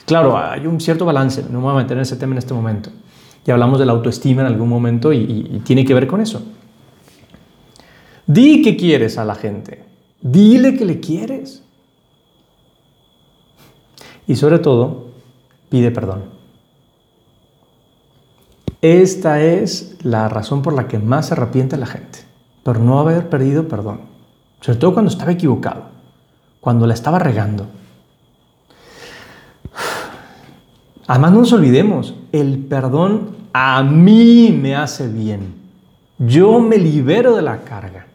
Claro, 0.05 0.37
hay 0.37 0.65
un 0.65 0.79
cierto 0.79 1.05
balance. 1.05 1.43
No 1.51 1.59
me 1.59 1.65
voy 1.65 1.73
a 1.73 1.83
meter 1.83 1.97
en 1.97 2.03
ese 2.03 2.15
tema 2.15 2.33
en 2.33 2.37
este 2.37 2.53
momento. 2.53 2.89
Ya 3.45 3.53
hablamos 3.53 3.77
de 3.77 3.85
la 3.85 3.91
autoestima 3.91 4.41
en 4.41 4.47
algún 4.47 4.69
momento 4.69 5.11
y, 5.11 5.61
tiene 5.65 5.83
que 5.83 5.93
ver 5.93 6.07
con 6.07 6.21
eso. 6.21 6.41
Di 8.25 8.61
que 8.61 8.77
quieres 8.77 9.17
a 9.17 9.25
la 9.25 9.35
gente. 9.35 9.83
Dile 10.21 10.77
que 10.77 10.85
le 10.85 10.99
quieres. 11.01 11.63
Y 14.27 14.35
sobre 14.35 14.59
todo, 14.59 15.07
pide 15.69 15.89
perdón. 15.89 16.25
Esta 18.81 19.41
es 19.41 19.97
la 20.03 20.29
razón 20.29 20.61
por 20.61 20.73
la 20.73 20.87
que 20.87 20.99
más 20.99 21.27
se 21.27 21.33
arrepiente 21.33 21.77
la 21.77 21.87
gente, 21.87 22.19
por 22.63 22.79
no 22.79 22.99
haber 22.99 23.29
perdido 23.29 23.67
perdón. 23.67 24.01
Sobre 24.61 24.77
todo 24.77 24.93
cuando 24.93 25.09
estaba 25.09 25.31
equivocado, 25.31 25.85
cuando 26.59 26.85
la 26.85 26.93
estaba 26.93 27.17
regando. 27.17 27.67
Además, 31.07 31.31
no 31.31 31.39
nos 31.39 31.53
olvidemos, 31.53 32.15
el 32.33 32.59
perdón 32.65 33.37
a 33.53 33.81
mí 33.81 34.51
me 34.51 34.75
hace 34.75 35.07
bien. 35.07 35.55
Yo 36.19 36.59
me 36.59 36.77
libero 36.77 37.35
de 37.35 37.41
la 37.41 37.61
carga. 37.63 38.07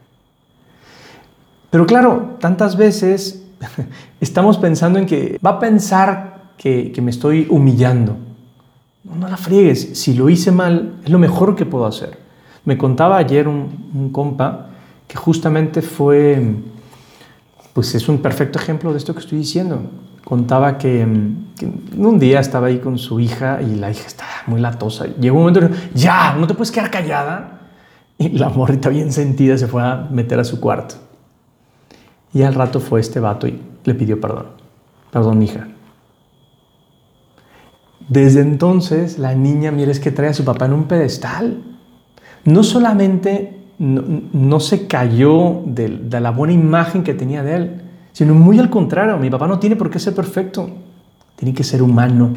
Pero 1.70 1.86
claro, 1.86 2.36
tantas 2.38 2.76
veces 2.76 3.41
estamos 4.20 4.58
pensando 4.58 4.98
en 4.98 5.06
que 5.06 5.38
va 5.44 5.50
a 5.50 5.58
pensar 5.58 6.32
que, 6.56 6.94
me 7.02 7.10
estoy 7.10 7.46
humillando. 7.50 8.16
No, 9.04 9.28
la 9.28 9.36
friegues, 9.36 9.98
si 9.98 10.14
lo 10.14 10.28
hice 10.28 10.52
mal, 10.52 10.94
es 11.04 11.10
lo 11.10 11.18
mejor 11.18 11.56
que 11.56 11.66
puedo 11.66 11.86
hacer. 11.86 12.18
Me 12.64 12.78
contaba 12.78 13.16
ayer 13.16 13.48
un, 13.48 14.10
compa 14.12 14.68
que 15.08 15.16
justamente 15.16 15.82
fue, 15.82 16.40
pues 17.72 17.94
es 17.94 18.08
un 18.08 18.18
perfecto 18.18 18.58
ejemplo 18.58 18.92
de 18.92 18.98
esto 18.98 19.12
que 19.12 19.20
estoy 19.20 19.38
diciendo. 19.38 19.82
Contaba 20.24 20.78
que, 20.78 21.04
un 21.04 22.18
día 22.18 22.40
estaba 22.40 22.68
ahí 22.68 22.78
con 22.78 22.98
su 22.98 23.18
hija 23.18 23.60
y 23.60 23.76
la 23.76 23.90
hija 23.90 24.06
estaba 24.06 24.30
muy 24.46 24.60
latosa. 24.60 25.06
Llegó 25.20 25.38
un 25.38 25.44
momento, 25.46 25.74
ya, 25.94 26.34
no 26.38 26.46
te 26.46 26.54
puedes 26.54 26.70
quedar 26.70 26.90
callada. 26.90 27.58
Y 28.18 28.28
la 28.30 28.50
morrita 28.50 28.88
bien 28.88 29.10
sentida 29.10 29.58
se 29.58 29.66
fue 29.66 29.82
a 29.82 30.06
meter 30.10 30.38
a 30.38 30.44
su 30.44 30.60
cuarto. 30.60 30.94
Y 32.32 32.42
al 32.42 32.54
rato 32.54 32.80
fue 32.80 33.00
este 33.00 33.20
vato 33.20 33.46
y 33.46 33.60
le 33.84 33.94
pidió 33.94 34.20
perdón. 34.20 34.46
Perdón, 35.10 35.42
hija. 35.42 35.68
Desde 38.08 38.40
entonces 38.40 39.18
la 39.18 39.34
niña, 39.34 39.70
mire, 39.70 39.92
es 39.92 40.00
que 40.00 40.10
trae 40.10 40.30
a 40.30 40.34
su 40.34 40.44
papá 40.44 40.66
en 40.66 40.72
un 40.72 40.84
pedestal. 40.84 41.62
No 42.44 42.64
solamente 42.64 43.62
no, 43.78 44.60
se 44.60 44.86
cayó 44.86 45.62
de, 45.66 45.88
de, 45.88 46.20
la 46.20 46.30
buena 46.30 46.52
imagen 46.52 47.02
que 47.02 47.14
tenía 47.14 47.42
de 47.42 47.56
él, 47.56 47.82
sino 48.12 48.34
muy 48.34 48.58
al 48.58 48.70
contrario, 48.70 49.16
mi 49.18 49.30
papá 49.30 49.46
no 49.46 49.58
tiene 49.58 49.76
por 49.76 49.90
qué 49.90 49.98
ser 49.98 50.14
perfecto, 50.14 50.70
tiene 51.36 51.54
que 51.54 51.64
ser 51.64 51.82
humano. 51.82 52.30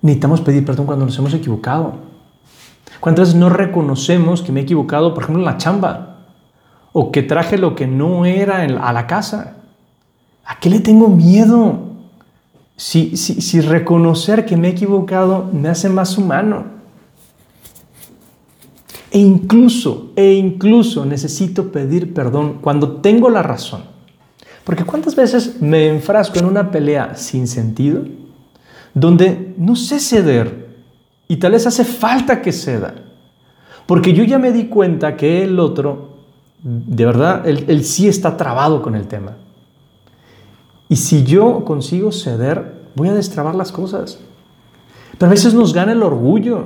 Necesitamos 0.00 0.40
pedir 0.40 0.64
perdón 0.64 0.86
cuando 0.86 1.04
nos 1.04 1.18
hemos 1.18 1.34
equivocado. 1.34 1.94
¿Cuántas 3.00 3.28
veces 3.28 3.40
no 3.40 3.48
reconocemos 3.48 4.42
que 4.42 4.52
me 4.52 4.60
he 4.60 4.62
equivocado, 4.62 5.12
por 5.12 5.24
ejemplo, 5.24 5.42
en 5.42 5.46
la 5.46 5.58
chamba? 5.58 6.15
O 6.98 7.12
que 7.12 7.22
traje 7.22 7.58
lo 7.58 7.74
que 7.74 7.86
no 7.86 8.24
era 8.24 8.62
a 8.62 8.90
la 8.90 9.06
casa. 9.06 9.58
¿A 10.46 10.58
qué 10.58 10.70
le 10.70 10.80
tengo 10.80 11.08
miedo? 11.08 11.90
Si, 12.74 13.18
si, 13.18 13.42
si 13.42 13.60
reconocer 13.60 14.46
que 14.46 14.56
me 14.56 14.68
he 14.68 14.70
equivocado 14.70 15.46
me 15.52 15.68
hace 15.68 15.90
más 15.90 16.16
humano. 16.16 16.64
E 19.10 19.18
incluso, 19.18 20.12
e 20.16 20.32
incluso 20.32 21.04
necesito 21.04 21.70
pedir 21.70 22.14
perdón 22.14 22.60
cuando 22.62 22.92
tengo 23.02 23.28
la 23.28 23.42
razón. 23.42 23.82
Porque 24.64 24.84
cuántas 24.84 25.14
veces 25.14 25.60
me 25.60 25.88
enfrasco 25.88 26.38
en 26.38 26.46
una 26.46 26.70
pelea 26.70 27.14
sin 27.14 27.46
sentido, 27.46 28.04
donde 28.94 29.54
no 29.58 29.76
sé 29.76 30.00
ceder 30.00 30.78
y 31.28 31.36
tal 31.36 31.52
vez 31.52 31.66
hace 31.66 31.84
falta 31.84 32.40
que 32.40 32.52
ceda. 32.52 32.94
Porque 33.84 34.14
yo 34.14 34.24
ya 34.24 34.38
me 34.38 34.50
di 34.50 34.68
cuenta 34.68 35.14
que 35.18 35.42
el 35.42 35.60
otro 35.60 36.15
de 36.62 37.06
verdad, 37.06 37.46
él, 37.46 37.84
sí 37.84 38.08
está 38.08 38.36
trabado 38.36 38.82
con 38.82 38.94
el 38.94 39.06
tema. 39.06 39.32
Y 40.88 40.96
si 40.96 41.24
yo 41.24 41.64
consigo 41.64 42.12
ceder, 42.12 42.86
voy 42.94 43.08
a 43.08 43.14
destrabar 43.14 43.54
las 43.54 43.72
cosas. 43.72 44.18
Pero 45.18 45.26
a 45.26 45.34
veces 45.34 45.54
nos 45.54 45.72
gana 45.72 45.92
el 45.92 46.02
orgullo. 46.02 46.64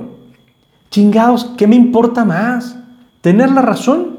Chingados, 0.89 1.45
¿qué 1.57 1.67
me 1.67 1.75
importa 1.75 2.25
más? 2.25 2.77
¿Tener 3.21 3.51
la 3.51 3.61
razón 3.61 4.17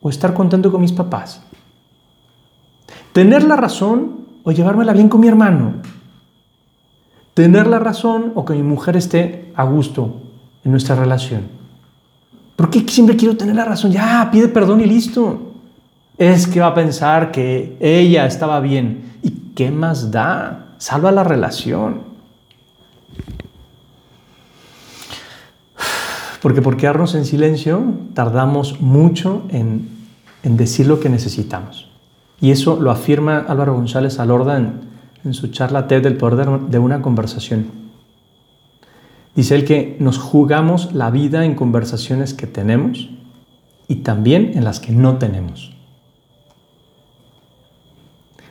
o 0.00 0.10
estar 0.10 0.34
contento 0.34 0.70
con 0.70 0.80
mis 0.80 0.92
papás? 0.92 1.42
¿Tener 3.12 3.44
la 3.44 3.56
razón 3.56 4.26
o 4.42 4.52
llevármela 4.52 4.92
bien 4.92 5.08
con 5.08 5.20
mi 5.20 5.28
hermano? 5.28 5.74
¿Tener 7.34 7.66
la 7.66 7.78
razón 7.78 8.32
o 8.34 8.44
que 8.44 8.54
mi 8.54 8.62
mujer 8.62 8.96
esté 8.96 9.52
a 9.54 9.64
gusto 9.64 10.22
en 10.64 10.70
nuestra 10.70 10.96
relación? 10.96 11.61
¿Por 12.56 12.70
qué 12.70 12.84
siempre 12.88 13.16
quiero 13.16 13.36
tener 13.36 13.56
la 13.56 13.64
razón? 13.64 13.92
Ya, 13.92 14.28
pide 14.30 14.48
perdón 14.48 14.80
y 14.80 14.86
listo. 14.86 15.52
Es 16.18 16.46
que 16.46 16.60
va 16.60 16.68
a 16.68 16.74
pensar 16.74 17.32
que 17.32 17.76
ella 17.80 18.26
estaba 18.26 18.60
bien. 18.60 19.12
¿Y 19.22 19.30
qué 19.54 19.70
más 19.70 20.10
da? 20.10 20.74
Salva 20.78 21.10
la 21.12 21.24
relación. 21.24 22.12
Porque 26.42 26.60
por 26.60 26.76
quedarnos 26.76 27.14
en 27.14 27.24
silencio 27.24 27.82
tardamos 28.14 28.80
mucho 28.80 29.44
en, 29.48 29.88
decir 30.42 30.88
lo 30.88 31.00
que 31.00 31.08
necesitamos. 31.08 31.88
Y 32.40 32.50
eso 32.50 32.78
lo 32.80 32.90
afirma 32.90 33.38
Álvaro 33.48 33.74
González 33.74 34.18
Alorda 34.18 34.56
en, 34.56 34.80
en 35.24 35.34
su 35.34 35.48
charla 35.48 35.86
TED 35.86 36.02
del 36.02 36.16
poder 36.16 36.48
de 36.48 36.78
una 36.80 37.00
conversación. 37.00 37.81
Dice 39.34 39.54
él 39.54 39.64
que 39.64 39.96
nos 39.98 40.18
jugamos 40.18 40.92
la 40.92 41.10
vida 41.10 41.44
en 41.44 41.54
conversaciones 41.54 42.34
que 42.34 42.46
tenemos 42.46 43.10
y 43.88 43.96
también 43.96 44.52
en 44.54 44.64
las 44.64 44.78
que 44.78 44.92
no 44.92 45.18
tenemos. 45.18 45.74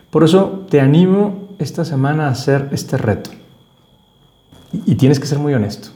Por 0.10 0.24
eso 0.24 0.66
te 0.70 0.82
animo 0.82 1.50
esta 1.60 1.86
semana 1.86 2.28
a 2.28 2.32
hacer 2.32 2.70
este 2.72 2.98
reto. 2.98 3.30
Y 4.74 4.96
tienes 4.96 5.20
que 5.20 5.28
ser 5.28 5.40
muy 5.40 5.54
honesto. 5.54 5.90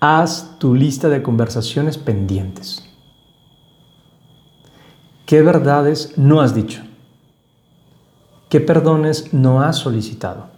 Haz 0.00 0.58
tu 0.58 0.74
lista 0.74 1.08
de 1.08 1.22
conversaciones 1.22 1.98
pendientes. 1.98 2.84
¿Qué 5.26 5.42
verdades 5.42 6.16
no 6.16 6.40
has 6.40 6.54
dicho? 6.54 6.82
¿Qué 8.48 8.60
perdones 8.60 9.34
no 9.34 9.60
has 9.60 9.76
solicitado? 9.76 10.57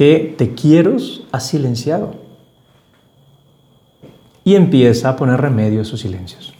Que 0.00 0.34
te 0.38 0.54
quiero 0.54 0.96
ha 1.30 1.40
silenciado. 1.40 2.14
Y 4.44 4.54
empieza 4.54 5.10
a 5.10 5.16
poner 5.16 5.38
remedio 5.38 5.82
a 5.82 5.84
sus 5.84 6.00
silencios. 6.00 6.54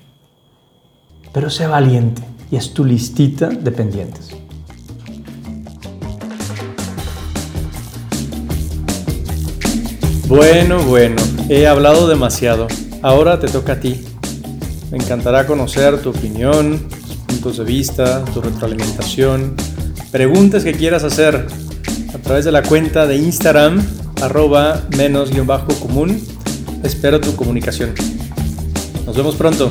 Pero 1.32 1.48
sé 1.48 1.66
valiente 1.66 2.20
y 2.50 2.56
es 2.56 2.74
tu 2.74 2.84
listita 2.84 3.48
de 3.48 3.70
pendientes. 3.72 4.36
Bueno, 10.28 10.82
bueno, 10.82 11.16
he 11.48 11.66
hablado 11.66 12.08
demasiado. 12.08 12.66
Ahora 13.00 13.40
te 13.40 13.48
toca 13.48 13.72
a 13.72 13.80
ti. 13.80 14.04
Me 14.90 14.98
encantará 14.98 15.46
conocer 15.46 16.02
tu 16.02 16.10
opinión, 16.10 16.78
tus 16.90 17.16
puntos 17.16 17.56
de 17.56 17.64
vista, 17.64 18.22
tu 18.34 18.42
retroalimentación, 18.42 19.54
preguntas 20.10 20.62
que 20.62 20.74
quieras 20.74 21.04
hacer 21.04 21.46
a 22.14 22.18
través 22.18 22.44
de 22.44 22.52
la 22.52 22.62
cuenta 22.62 23.06
de 23.06 23.16
Instagram, 23.16 23.82
arroba 24.22 24.82
menos 24.96 25.30
guion 25.30 25.46
bajo 25.46 25.68
común. 25.80 26.20
Espero 26.82 27.20
tu 27.20 27.36
comunicación. 27.36 27.94
Nos 29.06 29.16
vemos 29.16 29.34
pronto. 29.36 29.70